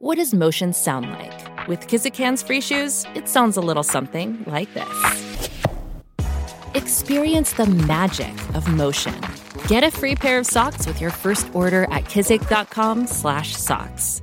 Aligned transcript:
What 0.00 0.18
does 0.18 0.32
motion 0.32 0.72
sound 0.72 1.10
like? 1.10 1.66
With 1.66 1.88
Kizikans 1.88 2.44
free 2.44 2.60
shoes, 2.60 3.04
it 3.16 3.28
sounds 3.28 3.56
a 3.56 3.60
little 3.60 3.82
something 3.82 4.44
like 4.46 4.72
this. 4.72 5.50
Experience 6.74 7.52
the 7.54 7.66
magic 7.66 8.32
of 8.54 8.68
motion. 8.68 9.20
Get 9.66 9.82
a 9.82 9.90
free 9.90 10.14
pair 10.14 10.38
of 10.38 10.46
socks 10.46 10.86
with 10.86 11.00
your 11.00 11.10
first 11.10 11.48
order 11.52 11.88
at 11.90 12.04
kizik.com/socks. 12.04 14.22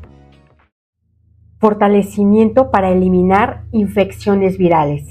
Fortalecimiento 1.60 2.72
para 2.72 2.92
eliminar 2.92 3.66
infecciones 3.74 4.58
virales. 4.58 5.04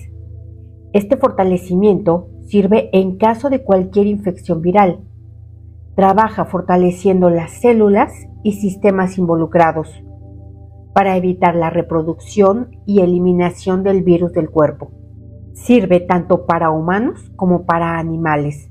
Este 0.94 1.18
fortalecimiento 1.18 2.30
sirve 2.46 2.88
en 2.94 3.18
caso 3.18 3.50
de 3.50 3.62
cualquier 3.62 4.06
infección 4.06 4.62
viral. 4.62 5.04
Trabaja 5.94 6.46
fortaleciendo 6.46 7.28
las 7.28 7.60
células 7.60 8.10
y 8.42 8.52
sistemas 8.52 9.18
involucrados 9.18 10.03
para 10.94 11.16
evitar 11.16 11.56
la 11.56 11.70
reproducción 11.70 12.70
y 12.86 13.00
eliminación 13.00 13.82
del 13.82 14.02
virus 14.02 14.32
del 14.32 14.48
cuerpo. 14.48 14.92
Sirve 15.52 16.00
tanto 16.00 16.46
para 16.46 16.70
humanos 16.70 17.30
como 17.36 17.66
para 17.66 17.98
animales. 17.98 18.70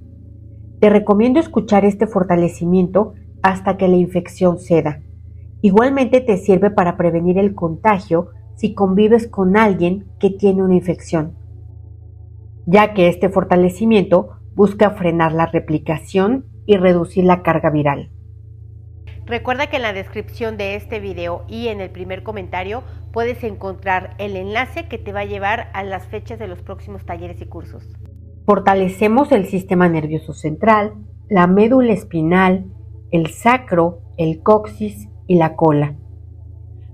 Te 0.79 0.89
recomiendo 0.89 1.39
escuchar 1.39 1.85
este 1.85 2.07
fortalecimiento 2.07 3.13
hasta 3.41 3.77
que 3.77 3.87
la 3.87 3.97
infección 3.97 4.57
ceda. 4.57 5.01
Igualmente 5.61 6.21
te 6.21 6.37
sirve 6.37 6.71
para 6.71 6.97
prevenir 6.97 7.37
el 7.37 7.53
contagio 7.53 8.29
si 8.55 8.73
convives 8.73 9.27
con 9.27 9.57
alguien 9.57 10.05
que 10.19 10.29
tiene 10.29 10.63
una 10.63 10.75
infección, 10.75 11.33
ya 12.65 12.93
que 12.93 13.07
este 13.07 13.29
fortalecimiento 13.29 14.29
busca 14.55 14.91
frenar 14.91 15.33
la 15.33 15.45
replicación 15.45 16.45
y 16.65 16.77
reducir 16.77 17.25
la 17.25 17.43
carga 17.43 17.69
viral. 17.69 18.11
Recuerda 19.25 19.67
que 19.67 19.77
en 19.77 19.83
la 19.83 19.93
descripción 19.93 20.57
de 20.57 20.75
este 20.75 20.99
video 20.99 21.45
y 21.47 21.69
en 21.69 21.79
el 21.79 21.89
primer 21.89 22.23
comentario 22.23 22.83
puedes 23.13 23.43
encontrar 23.43 24.15
el 24.17 24.35
enlace 24.35 24.89
que 24.89 24.97
te 24.97 25.13
va 25.13 25.21
a 25.21 25.25
llevar 25.25 25.69
a 25.73 25.83
las 25.83 26.05
fechas 26.07 26.39
de 26.39 26.47
los 26.47 26.61
próximos 26.61 27.05
talleres 27.05 27.41
y 27.41 27.45
cursos. 27.45 27.87
Fortalecemos 28.45 29.31
el 29.31 29.45
sistema 29.45 29.87
nervioso 29.87 30.33
central, 30.33 30.95
la 31.29 31.47
médula 31.47 31.93
espinal, 31.93 32.65
el 33.11 33.27
sacro, 33.27 34.01
el 34.17 34.43
coxis 34.43 35.07
y 35.25 35.35
la 35.35 35.55
cola. 35.55 35.95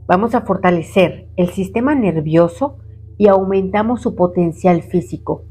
Vamos 0.05 0.35
a 0.35 0.41
fortalecer 0.41 1.29
el 1.35 1.49
sistema 1.49 1.95
nervioso 1.95 2.77
y 3.17 3.27
aumentamos 3.27 4.03
su 4.03 4.15
potencial 4.15 4.83
físico. 4.83 5.45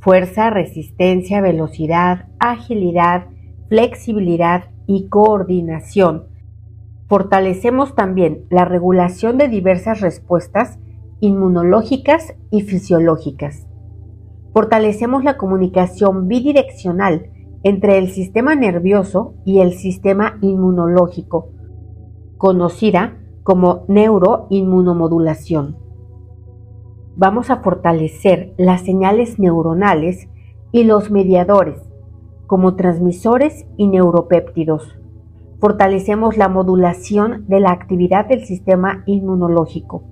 Fuerza, 0.00 0.48
resistencia, 0.48 1.42
velocidad, 1.42 2.28
agilidad, 2.38 3.26
flexibilidad 3.68 4.73
y 4.86 5.08
coordinación. 5.08 6.24
Fortalecemos 7.08 7.94
también 7.94 8.44
la 8.50 8.64
regulación 8.64 9.38
de 9.38 9.48
diversas 9.48 10.00
respuestas 10.00 10.78
inmunológicas 11.20 12.34
y 12.50 12.62
fisiológicas. 12.62 13.66
Fortalecemos 14.52 15.24
la 15.24 15.36
comunicación 15.36 16.28
bidireccional 16.28 17.30
entre 17.62 17.98
el 17.98 18.10
sistema 18.10 18.54
nervioso 18.54 19.34
y 19.44 19.60
el 19.60 19.72
sistema 19.72 20.38
inmunológico, 20.42 21.50
conocida 22.36 23.18
como 23.42 23.84
neuroinmunomodulación. 23.88 25.76
Vamos 27.16 27.50
a 27.50 27.58
fortalecer 27.58 28.54
las 28.58 28.82
señales 28.82 29.38
neuronales 29.38 30.28
y 30.72 30.84
los 30.84 31.10
mediadores 31.10 31.80
como 32.46 32.76
transmisores 32.76 33.66
y 33.76 33.88
neuropéptidos. 33.88 34.98
Fortalecemos 35.60 36.36
la 36.36 36.48
modulación 36.48 37.46
de 37.48 37.60
la 37.60 37.70
actividad 37.70 38.26
del 38.26 38.44
sistema 38.44 39.02
inmunológico. 39.06 40.04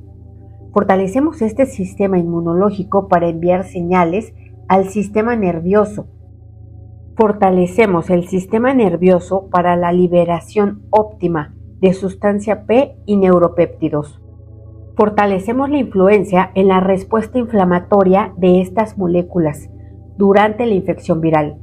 Fortalecemos 0.72 1.42
este 1.42 1.66
sistema 1.66 2.18
inmunológico 2.18 3.08
para 3.08 3.28
enviar 3.28 3.64
señales 3.64 4.32
al 4.68 4.88
sistema 4.88 5.36
nervioso. 5.36 6.06
Fortalecemos 7.16 8.08
el 8.08 8.26
sistema 8.26 8.72
nervioso 8.72 9.48
para 9.50 9.76
la 9.76 9.92
liberación 9.92 10.82
óptima 10.90 11.54
de 11.80 11.92
sustancia 11.92 12.64
P 12.64 12.96
y 13.04 13.16
neuropéptidos. 13.16 14.22
Fortalecemos 14.96 15.68
la 15.68 15.78
influencia 15.78 16.50
en 16.54 16.68
la 16.68 16.80
respuesta 16.80 17.38
inflamatoria 17.38 18.32
de 18.38 18.62
estas 18.62 18.96
moléculas 18.96 19.68
durante 20.16 20.64
la 20.64 20.74
infección 20.74 21.20
viral 21.20 21.58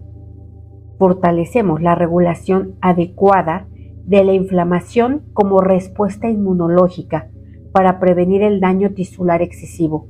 fortalecemos 1.00 1.82
la 1.82 1.96
regulación 1.96 2.76
adecuada 2.82 3.68
de 4.06 4.24
la 4.24 4.34
inflamación 4.34 5.24
como 5.34 5.62
respuesta 5.62 6.30
inmunológica 6.30 7.30
para 7.72 8.00
prevenir 8.00 8.44
el 8.44 8.60
daño 8.60 8.92
tisular 8.92 9.42
excesivo. 9.42 10.08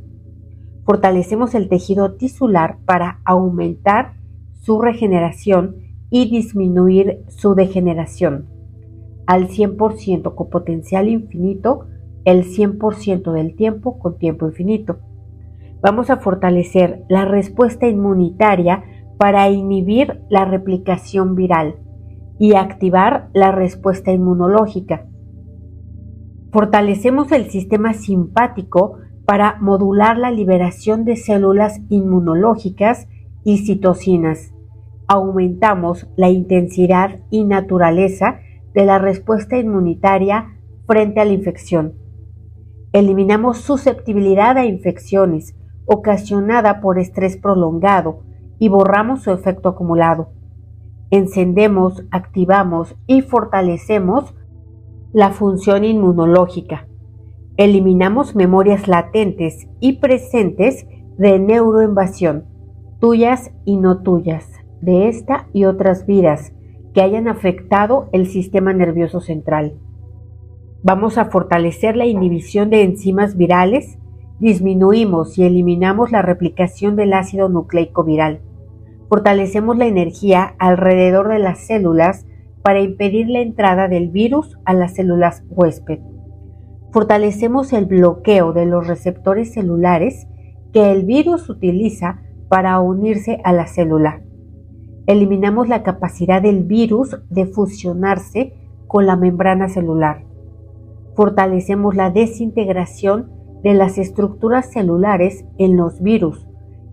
Fortalecemos 0.86 1.54
el 1.54 1.70
tejido 1.70 2.16
tisular 2.16 2.80
para 2.86 3.22
aumentar 3.24 4.16
su 4.62 4.82
regeneración 4.82 5.76
y 6.10 6.30
disminuir 6.30 7.24
su 7.28 7.54
degeneración 7.54 8.48
al 9.28 9.48
100% 9.48 10.34
con 10.34 10.50
potencial 10.50 11.08
infinito, 11.08 11.86
el 12.26 12.46
100% 12.46 13.32
del 13.32 13.56
tiempo 13.56 14.00
con 14.00 14.18
tiempo 14.18 14.48
infinito. 14.48 14.98
Vamos 15.84 16.10
a 16.10 16.18
fortalecer 16.18 17.04
la 17.10 17.26
respuesta 17.26 17.88
inmunitaria 17.88 18.84
para 19.20 19.50
inhibir 19.50 20.22
la 20.30 20.46
replicación 20.46 21.36
viral 21.36 21.76
y 22.40 22.56
activar 22.56 23.30
la 23.34 23.52
respuesta 23.52 24.14
inmunológica. 24.14 25.08
Fortalecemos 26.54 27.30
el 27.34 27.50
sistema 27.52 27.94
simpático 27.94 28.98
para 29.26 29.58
modular 29.60 30.18
la 30.18 30.32
liberación 30.32 31.04
de 31.04 31.18
células 31.18 31.82
inmunológicas 31.90 33.10
y 33.44 33.58
citocinas. 33.58 34.54
Aumentamos 35.06 36.08
la 36.16 36.30
intensidad 36.30 37.20
y 37.30 37.44
naturaleza 37.44 38.40
de 38.74 38.86
la 38.86 39.00
respuesta 39.00 39.58
inmunitaria 39.58 40.56
frente 40.88 41.20
a 41.20 41.26
la 41.26 41.34
infección. 41.34 41.94
Eliminamos 42.94 43.58
susceptibilidad 43.58 44.58
a 44.58 44.66
infecciones 44.66 45.56
ocasionada 45.86 46.80
por 46.80 47.00
estrés 47.00 47.36
prolongado, 47.36 48.29
y 48.60 48.68
borramos 48.70 49.24
su 49.24 49.32
efecto 49.32 49.70
acumulado. 49.70 50.30
Encendemos, 51.10 52.04
activamos 52.12 52.96
y 53.08 53.22
fortalecemos 53.22 54.36
la 55.12 55.32
función 55.32 55.86
inmunológica. 55.86 56.88
Eliminamos 57.58 58.36
memorias 58.36 58.88
latentes 58.88 59.68
y 59.80 59.94
presentes 59.94 60.86
de 61.18 61.40
neuroinvasión, 61.40 62.46
tuyas 63.00 63.52
y 63.66 63.78
no 63.78 64.04
tuyas, 64.04 64.48
de 64.82 65.08
esta 65.08 65.48
y 65.52 65.66
otras 65.66 66.06
vidas 66.06 66.54
que 66.94 67.02
hayan 67.02 67.28
afectado 67.28 68.08
el 68.12 68.28
sistema 68.28 68.74
nervioso 68.74 69.20
central. 69.20 69.74
Vamos 70.84 71.18
a 71.18 71.26
fortalecer 71.26 71.98
la 71.98 72.06
inhibición 72.06 72.70
de 72.70 72.84
enzimas 72.84 73.36
virales, 73.36 73.98
disminuimos 74.40 75.38
y 75.38 75.44
eliminamos 75.44 76.12
la 76.12 76.22
replicación 76.22 76.96
del 76.96 77.14
ácido 77.14 77.50
nucleico 77.50 78.04
viral 78.04 78.42
fortalecemos 79.10 79.76
la 79.76 79.88
energía 79.88 80.56
alrededor 80.60 81.30
de 81.30 81.40
las 81.40 81.66
células 81.66 82.28
para 82.62 82.80
impedir 82.80 83.28
la 83.28 83.40
entrada 83.40 83.88
del 83.88 84.10
virus 84.10 84.58
a 84.66 84.74
las 84.74 84.94
células 84.96 85.44
huésped. 85.50 86.00
Fortalecemos 86.92 87.74
el 87.74 87.86
bloqueo 87.86 88.54
de 88.54 88.68
los 88.68 88.88
receptores 88.88 89.54
celulares 89.54 90.28
que 90.72 90.92
el 90.92 91.06
virus 91.06 91.50
utiliza 91.50 92.22
para 92.50 92.80
unirse 92.80 93.42
a 93.44 93.52
la 93.52 93.66
célula. 93.66 94.22
Eliminamos 95.08 95.68
la 95.68 95.82
capacidad 95.82 96.42
del 96.42 96.64
virus 96.64 97.18
de 97.30 97.48
fusionarse 97.48 98.54
con 98.88 99.08
la 99.08 99.16
membrana 99.16 99.70
celular. 99.70 100.24
Fortalecemos 101.16 101.96
la 101.96 102.12
desintegración 102.12 103.32
de 103.64 103.74
las 103.74 103.98
estructuras 103.98 104.72
celulares 104.72 105.46
en 105.58 105.78
los 105.78 106.02
virus 106.02 106.49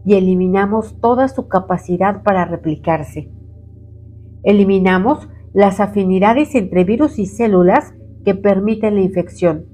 y 0.07 0.15
eliminamos 0.15 1.01
toda 1.01 1.27
su 1.27 1.49
capacidad 1.49 2.23
para 2.23 2.45
replicarse. 2.45 3.29
Eliminamos 4.45 5.29
las 5.53 5.81
afinidades 5.81 6.55
entre 6.55 6.85
virus 6.85 7.19
y 7.19 7.27
células 7.27 7.93
que 8.25 8.37
permiten 8.37 8.95
la 8.95 9.03
infección. 9.03 9.67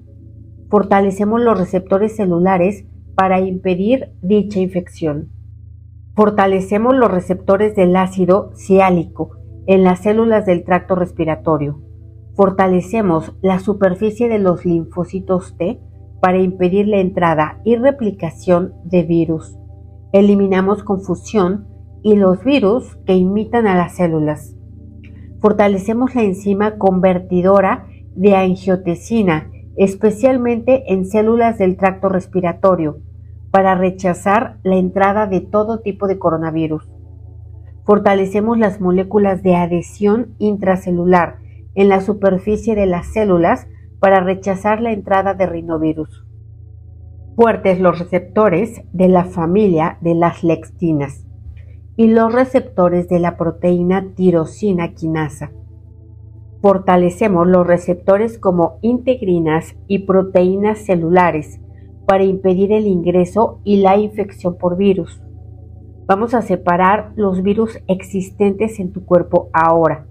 fortalecemos 0.71 1.39
los 1.43 1.59
receptores 1.59 2.17
celulares 2.17 2.87
para 3.15 3.41
impedir 3.41 4.15
dicha 4.23 4.59
infección. 4.59 5.29
Fortalecemos 6.15 6.97
los 6.97 7.11
receptores 7.11 7.77
del 7.77 7.95
ácido 7.95 8.53
ciálico 8.55 9.37
en 9.67 9.85
las 9.85 10.01
células 10.01 10.47
del 10.47 10.65
tracto 10.65 10.95
respiratorio. 10.95 11.83
Fortalecemos 12.35 13.35
la 13.43 13.59
superficie 13.59 14.31
de 14.31 14.39
los 14.39 14.65
linfocitos 14.65 15.59
T 15.59 15.79
para 16.23 16.39
impedir 16.39 16.89
la 16.89 17.01
entrada 17.01 17.61
y 17.65 17.77
replicación 17.77 18.73
de 18.85 19.03
virus. 19.03 19.59
Eliminamos 20.13 20.85
confusión 20.85 21.67
y 22.03 22.17
los 22.17 22.45
virus 22.45 22.97
que 23.07 23.15
imitan 23.17 23.67
a 23.67 23.75
las 23.75 23.97
células. 23.97 24.55
Fortalecemos 25.41 26.15
la 26.15 26.23
enzima 26.23 26.77
convertidora 26.77 27.87
de 28.15 28.37
angiotensina, 28.37 29.51
especialmente 29.77 30.93
en 30.93 31.07
células 31.07 31.57
del 31.57 31.79
tracto 31.79 32.11
respiratorio, 32.11 32.99
para 33.51 33.75
rechazar 33.75 34.59
la 34.65 34.77
entrada 34.77 35.27
de 35.27 35.41
todo 35.41 35.81
tipo 35.81 36.07
de 36.07 36.19
coronavirus. 36.19 36.91
Fortalecemos 37.85 38.59
las 38.59 38.83
moléculas 38.83 39.43
de 39.43 39.57
adhesión 39.57 40.35
intracelular 40.39 41.39
en 41.75 41.89
la 41.89 42.03
superficie 42.03 42.75
de 42.75 42.85
las 42.85 43.07
células 43.07 43.67
para 43.99 44.21
rechazar 44.21 44.83
la 44.83 44.93
entrada 44.93 45.33
de 45.33 45.47
rinovirus. 45.47 46.27
Fuertes 47.35 47.81
los 47.81 47.99
receptores 47.99 48.83
de 48.93 49.09
la 49.09 49.25
familia 49.25 49.97
de 50.03 50.15
las 50.15 50.45
lectinas 50.45 51.25
y 51.97 52.09
los 52.09 52.31
receptores 52.31 53.09
de 53.09 53.21
la 53.21 53.39
proteína 53.39 54.13
tirosina 54.15 54.93
quinasa. 54.93 55.51
Fortalecemos 56.61 57.47
los 57.47 57.67
receptores 57.67 58.39
como 58.39 58.79
integrinas 58.83 59.75
y 59.89 60.01
proteínas 60.01 60.81
celulares 60.81 61.59
para 62.07 62.23
impedir 62.23 62.71
el 62.71 62.87
ingreso 62.87 63.61
y 63.65 63.79
la 63.79 63.97
infección 63.97 64.59
por 64.59 64.77
virus. 64.77 65.23
Vamos 66.05 66.35
a 66.35 66.43
separar 66.43 67.13
los 67.17 67.43
virus 67.43 67.79
existentes 67.87 68.79
en 68.79 68.93
tu 68.93 69.07
cuerpo 69.07 69.49
ahora. 69.55 70.07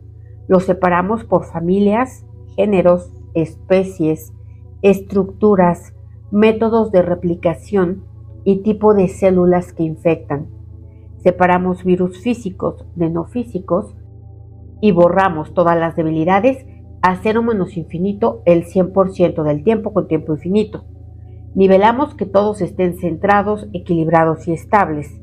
Los 0.47 0.63
separamos 0.63 1.23
por 1.23 1.45
familias, 1.45 2.25
géneros, 2.55 3.13
especies, 3.35 4.33
estructuras, 4.81 5.93
métodos 6.31 6.91
de 6.91 7.01
replicación 7.01 8.03
y 8.43 8.63
tipo 8.63 8.93
de 8.93 9.07
células 9.07 9.73
que 9.73 9.83
infectan. 9.83 10.47
Separamos 11.17 11.83
virus 11.83 12.21
físicos 12.21 12.85
de 12.95 13.09
no 13.09 13.25
físicos 13.25 13.95
y 14.81 14.91
borramos 14.91 15.53
todas 15.53 15.77
las 15.77 15.95
debilidades 15.95 16.65
a 17.01 17.17
cero 17.17 17.43
menos 17.43 17.77
infinito 17.77 18.41
el 18.45 18.65
100% 18.65 19.43
del 19.43 19.63
tiempo 19.63 19.93
con 19.93 20.07
tiempo 20.07 20.33
infinito. 20.33 20.85
Nivelamos 21.53 22.15
que 22.15 22.25
todos 22.25 22.61
estén 22.61 22.97
centrados, 22.97 23.67
equilibrados 23.73 24.47
y 24.47 24.53
estables. 24.53 25.21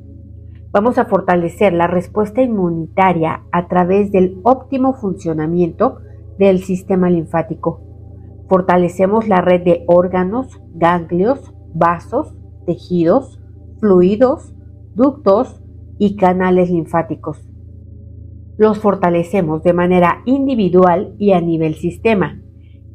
Vamos 0.70 0.98
a 0.98 1.06
fortalecer 1.06 1.72
la 1.72 1.86
respuesta 1.86 2.42
inmunitaria 2.42 3.44
a 3.50 3.68
través 3.68 4.12
del 4.12 4.38
óptimo 4.42 4.92
funcionamiento 4.92 5.98
del 6.38 6.58
sistema 6.58 7.08
linfático. 7.08 7.87
Fortalecemos 8.48 9.28
la 9.28 9.40
red 9.40 9.62
de 9.62 9.84
órganos, 9.86 10.60
ganglios, 10.72 11.52
vasos, 11.74 12.34
tejidos, 12.66 13.40
fluidos, 13.78 14.54
ductos 14.94 15.62
y 15.98 16.16
canales 16.16 16.70
linfáticos. 16.70 17.46
Los 18.56 18.78
fortalecemos 18.78 19.62
de 19.62 19.72
manera 19.72 20.22
individual 20.24 21.14
y 21.18 21.32
a 21.32 21.40
nivel 21.40 21.74
sistema. 21.74 22.40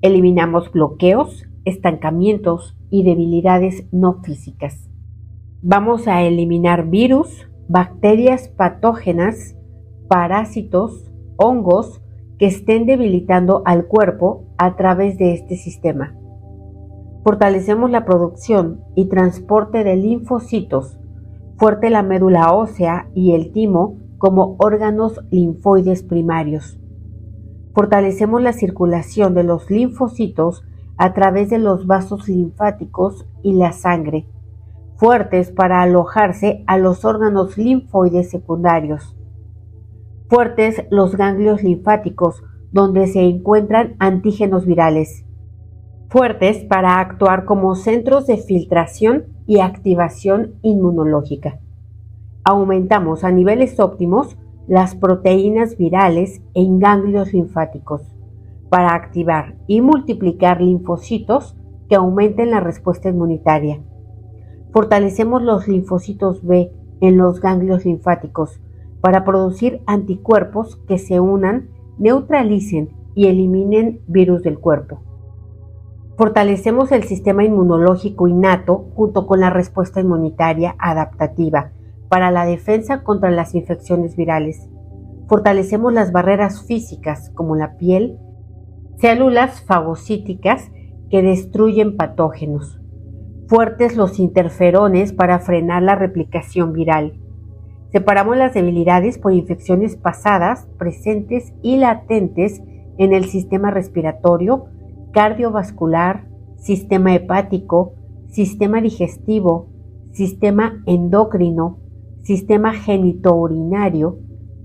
Eliminamos 0.01 0.71
bloqueos, 0.71 1.45
estancamientos 1.65 2.75
y 2.89 3.03
debilidades 3.03 3.87
no 3.91 4.21
físicas. 4.23 4.89
Vamos 5.61 6.07
a 6.07 6.23
eliminar 6.23 6.89
virus, 6.89 7.47
bacterias 7.69 8.49
patógenas, 8.49 9.55
parásitos, 10.09 11.09
hongos 11.37 12.02
que 12.43 12.47
estén 12.47 12.85
debilitando 12.85 13.61
al 13.63 13.85
cuerpo 13.85 14.43
a 14.57 14.75
través 14.75 15.17
de 15.17 15.33
este 15.33 15.55
sistema. 15.55 16.13
Fortalecemos 17.23 17.89
la 17.89 18.03
producción 18.03 18.81
y 18.95 19.05
transporte 19.05 19.85
de 19.85 19.95
linfocitos, 19.95 20.99
fuerte 21.55 21.89
la 21.89 22.03
médula 22.03 22.53
ósea 22.53 23.07
y 23.15 23.31
el 23.31 23.53
timo 23.53 23.95
como 24.17 24.57
órganos 24.59 25.21
linfoides 25.31 26.03
primarios. 26.03 26.77
Fortalecemos 27.73 28.41
la 28.41 28.51
circulación 28.51 29.35
de 29.35 29.45
los 29.45 29.71
linfocitos 29.71 30.65
a 30.97 31.13
través 31.13 31.49
de 31.49 31.59
los 31.59 31.87
vasos 31.87 32.27
linfáticos 32.27 33.25
y 33.41 33.53
la 33.53 33.71
sangre, 33.71 34.27
fuertes 34.97 35.49
para 35.49 35.81
alojarse 35.81 36.65
a 36.67 36.77
los 36.77 37.05
órganos 37.05 37.57
linfoides 37.57 38.29
secundarios. 38.29 39.15
Fuertes 40.35 40.83
los 40.89 41.15
ganglios 41.15 41.61
linfáticos, 41.61 42.41
donde 42.71 43.05
se 43.05 43.21
encuentran 43.21 43.95
antígenos 43.99 44.65
virales. 44.65 45.27
Fuertes 46.09 46.65
para 46.65 46.99
actuar 46.99 47.45
como 47.45 47.75
centros 47.75 48.25
de 48.25 48.37
filtración 48.37 49.25
y 49.45 49.59
activación 49.59 50.55
inmunológica. 50.63 51.59
Aumentamos 52.43 53.23
a 53.23 53.29
niveles 53.29 53.79
óptimos 53.79 54.35
las 54.67 54.95
proteínas 54.95 55.77
virales 55.77 56.41
en 56.55 56.79
ganglios 56.79 57.31
linfáticos 57.31 58.01
para 58.69 58.95
activar 58.95 59.53
y 59.67 59.81
multiplicar 59.81 60.61
linfocitos 60.61 61.55
que 61.87 61.95
aumenten 61.95 62.49
la 62.49 62.59
respuesta 62.59 63.07
inmunitaria. 63.07 63.83
Fortalecemos 64.71 65.43
los 65.43 65.67
linfocitos 65.67 66.43
B 66.43 66.71
en 67.01 67.17
los 67.17 67.39
ganglios 67.39 67.85
linfáticos 67.85 68.59
para 69.03 69.25
producir 69.25 69.81
anticuerpos 69.85 70.77
que 70.87 70.97
se 70.97 71.19
unan, 71.19 71.67
neutralicen 71.97 72.87
y 73.13 73.27
eliminen 73.27 73.99
virus 74.07 74.43
del 74.43 74.59
cuerpo. 74.59 75.01
Fortalecemos 76.17 76.89
el 76.93 77.03
sistema 77.03 77.43
inmunológico 77.43 78.29
innato 78.29 78.87
junto 78.95 79.27
con 79.27 79.41
la 79.41 79.49
respuesta 79.49 79.99
inmunitaria 79.99 80.77
adaptativa 80.79 81.73
para 82.07 82.31
la 82.31 82.45
defensa 82.45 83.03
contra 83.03 83.29
las 83.29 83.55
infecciones 83.55 84.15
virales. 84.15 84.69
Fortalecemos 85.27 85.91
las 85.91 86.13
barreras 86.13 86.65
físicas 86.65 87.29
como 87.35 87.57
la 87.57 87.75
piel, 87.75 88.17
células 88.99 89.65
fagocíticas 89.65 90.71
que 91.09 91.21
destruyen 91.21 91.97
patógenos. 91.97 92.79
Fuertes 93.49 93.97
los 93.97 94.17
interferones 94.17 95.11
para 95.11 95.39
frenar 95.39 95.83
la 95.83 95.95
replicación 95.95 96.71
viral. 96.71 97.19
Separamos 97.93 98.35
las 98.37 98.55
debilidades 98.55 99.19
por 99.19 99.33
infecciones 99.33 99.95
pasadas, 99.95 100.65
presentes 100.79 101.53
y 101.61 101.77
latentes 101.77 102.63
en 102.97 103.13
el 103.13 103.25
sistema 103.25 103.69
respiratorio, 103.69 104.65
cardiovascular, 105.11 106.25
sistema 106.57 107.13
hepático, 107.13 107.93
sistema 108.29 108.81
digestivo, 108.81 109.67
sistema 110.11 110.81
endocrino, 110.87 111.77
sistema 112.23 112.73
genitourinario 112.73 114.17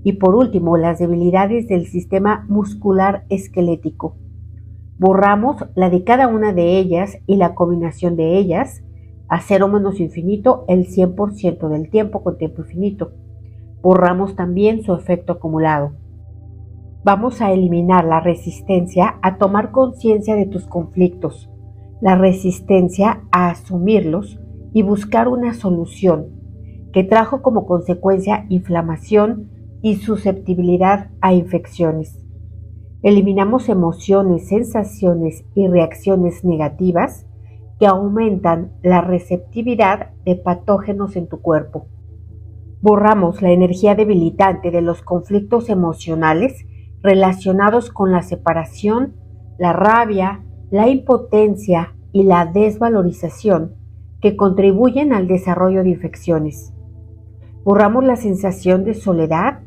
y 0.03 0.13
por 0.13 0.33
último 0.33 0.77
las 0.77 0.97
debilidades 0.97 1.67
del 1.67 1.85
sistema 1.85 2.47
muscular 2.49 3.25
esquelético. 3.29 4.15
Borramos 4.97 5.67
la 5.75 5.91
de 5.91 6.03
cada 6.03 6.27
una 6.27 6.51
de 6.51 6.79
ellas 6.79 7.19
y 7.27 7.35
la 7.35 7.53
combinación 7.53 8.15
de 8.15 8.39
ellas 8.39 8.81
a 9.29 9.39
cero 9.41 9.67
menos 9.67 9.99
infinito 9.99 10.65
el 10.67 10.87
100% 10.87 11.69
del 11.69 11.89
tiempo 11.89 12.23
con 12.23 12.37
tiempo 12.37 12.63
infinito. 12.63 13.11
Borramos 13.81 14.35
también 14.35 14.83
su 14.83 14.93
efecto 14.93 15.33
acumulado. 15.33 15.91
Vamos 17.03 17.41
a 17.41 17.53
eliminar 17.53 18.03
la 18.03 18.19
resistencia 18.19 19.19
a 19.21 19.37
tomar 19.37 19.71
conciencia 19.71 20.35
de 20.35 20.47
tus 20.47 20.65
conflictos, 20.65 21.49
la 22.01 22.15
resistencia 22.15 23.21
a 23.31 23.49
asumirlos 23.51 24.39
y 24.73 24.81
buscar 24.81 25.27
una 25.27 25.53
solución 25.53 26.27
que 26.91 27.03
trajo 27.03 27.41
como 27.41 27.65
consecuencia 27.67 28.45
inflamación 28.49 29.49
y 29.81 29.95
susceptibilidad 29.97 31.11
a 31.21 31.33
infecciones. 31.33 32.19
Eliminamos 33.01 33.69
emociones, 33.69 34.49
sensaciones 34.49 35.45
y 35.55 35.67
reacciones 35.67 36.43
negativas 36.43 37.28
que 37.79 37.87
aumentan 37.87 38.73
la 38.83 39.01
receptividad 39.01 40.11
de 40.25 40.35
patógenos 40.35 41.15
en 41.15 41.27
tu 41.27 41.41
cuerpo. 41.41 41.87
Borramos 42.81 43.41
la 43.41 43.51
energía 43.51 43.95
debilitante 43.95 44.69
de 44.69 44.81
los 44.81 45.01
conflictos 45.01 45.69
emocionales 45.69 46.65
relacionados 47.01 47.89
con 47.89 48.11
la 48.11 48.21
separación, 48.21 49.15
la 49.57 49.73
rabia, 49.73 50.43
la 50.69 50.89
impotencia 50.89 51.95
y 52.11 52.23
la 52.23 52.45
desvalorización 52.45 53.75
que 54.21 54.35
contribuyen 54.35 55.13
al 55.13 55.27
desarrollo 55.27 55.83
de 55.83 55.89
infecciones. 55.89 56.73
Borramos 57.63 58.03
la 58.03 58.17
sensación 58.17 58.83
de 58.83 58.93
soledad, 58.93 59.61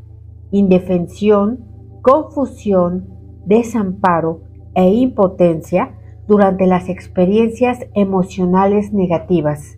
indefensión, 0.51 1.65
confusión, 2.03 3.09
desamparo 3.47 4.43
e 4.75 4.93
impotencia 4.93 5.95
durante 6.33 6.67
las 6.67 6.89
experiencias 6.89 7.81
emocionales 7.93 8.91
negativas 8.95 9.77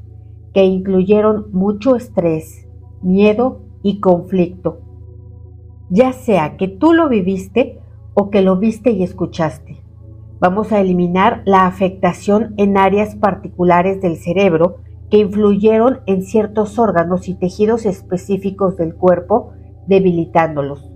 que 0.53 0.63
incluyeron 0.63 1.47
mucho 1.51 1.97
estrés, 1.97 2.69
miedo 3.03 3.63
y 3.83 3.99
conflicto, 3.99 4.79
ya 5.91 6.13
sea 6.13 6.57
que 6.57 6.69
tú 6.69 6.93
lo 6.93 7.09
viviste 7.09 7.81
o 8.15 8.31
que 8.31 8.41
lo 8.41 8.57
viste 8.57 8.93
y 8.93 9.03
escuchaste. 9.03 9.83
Vamos 10.39 10.71
a 10.71 10.81
eliminar 10.81 11.43
la 11.45 11.67
afectación 11.67 12.55
en 12.57 12.79
áreas 12.79 13.17
particulares 13.17 14.01
del 14.01 14.15
cerebro 14.17 14.77
que 15.11 15.19
influyeron 15.19 16.03
en 16.07 16.23
ciertos 16.23 16.79
órganos 16.79 17.29
y 17.29 17.35
tejidos 17.35 17.85
específicos 17.85 18.77
del 18.77 18.95
cuerpo, 18.95 19.51
debilitándolos. 19.89 20.89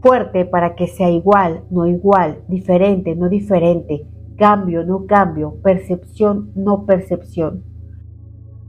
Fuerte 0.00 0.44
para 0.44 0.76
que 0.76 0.86
sea 0.86 1.10
igual, 1.10 1.64
no 1.70 1.88
igual, 1.88 2.44
diferente, 2.46 3.16
no 3.16 3.28
diferente, 3.28 4.06
cambio, 4.36 4.84
no 4.84 5.06
cambio, 5.06 5.56
percepción, 5.62 6.50
no 6.54 6.86
percepción. 6.86 7.64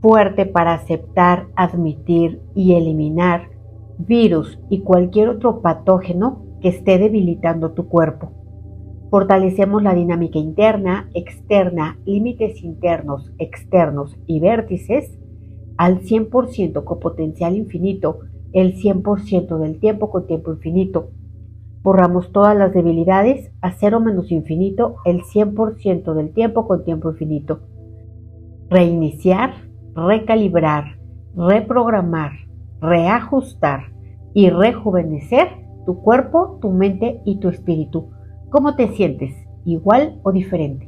Fuerte 0.00 0.46
para 0.46 0.74
aceptar, 0.74 1.48
admitir 1.56 2.40
y 2.54 2.74
eliminar 2.74 3.50
virus 3.98 4.58
y 4.70 4.80
cualquier 4.80 5.28
otro 5.28 5.60
patógeno 5.60 6.44
que 6.60 6.68
esté 6.68 6.98
debilitando 6.98 7.72
tu 7.72 7.88
cuerpo. 7.88 8.32
Fortalecemos 9.10 9.82
la 9.82 9.94
dinámica 9.94 10.38
interna, 10.38 11.08
externa, 11.14 11.98
límites 12.04 12.62
internos, 12.62 13.32
externos 13.38 14.16
y 14.26 14.38
vértices 14.40 15.18
al 15.78 16.00
100% 16.00 16.84
con 16.84 17.00
potencial 17.00 17.56
infinito, 17.56 18.20
el 18.52 18.76
100% 18.76 19.58
del 19.58 19.78
tiempo 19.80 20.10
con 20.10 20.26
tiempo 20.26 20.52
infinito. 20.52 21.10
Borramos 21.82 22.32
todas 22.32 22.56
las 22.56 22.72
debilidades 22.72 23.50
a 23.60 23.72
cero 23.72 24.00
menos 24.00 24.30
infinito, 24.30 24.96
el 25.04 25.22
100% 25.22 26.14
del 26.14 26.32
tiempo 26.32 26.66
con 26.66 26.84
tiempo 26.84 27.10
infinito. 27.10 27.60
Reiniciar, 28.68 29.54
recalibrar, 29.94 30.98
reprogramar, 31.36 32.32
reajustar 32.80 33.92
y 34.34 34.50
rejuvenecer 34.50 35.48
tu 35.86 36.02
cuerpo, 36.02 36.58
tu 36.60 36.70
mente 36.70 37.20
y 37.24 37.40
tu 37.40 37.48
espíritu. 37.48 38.10
¿Cómo 38.50 38.76
te 38.76 38.88
sientes? 38.88 39.34
¿Igual 39.64 40.20
o 40.22 40.32
diferente? 40.32 40.87